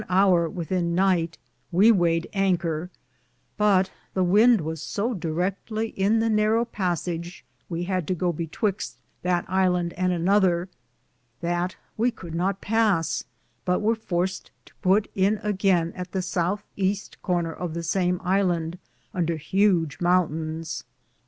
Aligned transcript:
41 0.07 0.17
hour 0.19 0.49
within 0.49 0.95
nyghte 0.95 1.35
we 1.71 1.91
wayed 1.91 2.27
Anker; 2.33 2.89
but 3.55 3.91
the 4.15 4.23
wynd 4.23 4.59
was 4.61 4.81
so 4.81 5.13
Direcktly 5.13 5.93
in 5.95 6.19
the 6.19 6.27
narrow 6.27 6.65
passage^ 6.65 7.43
we 7.69 7.83
had 7.83 8.07
to 8.07 8.15
go 8.15 8.33
betwyxt 8.33 8.95
that 9.21 9.45
Hand 9.45 9.93
and 9.93 10.11
another,^ 10.11 10.69
that 11.41 11.75
we 11.97 12.09
could 12.09 12.33
not 12.33 12.61
pass, 12.61 13.25
but 13.63 13.79
weare 13.83 13.93
forced 13.93 14.49
to 14.65 14.73
put 14.81 15.07
in 15.13 15.37
againe 15.43 15.91
at 15.95 16.13
the 16.13 16.23
southe 16.23 16.63
easte 16.75 17.17
corner 17.21 17.53
of 17.53 17.75
the 17.75 17.83
same 17.83 18.17
ilande, 18.21 18.79
under 19.13 19.37
hudge 19.37 20.01
mountaine. 20.01 20.65